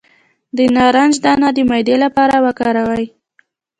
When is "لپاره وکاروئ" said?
2.03-3.05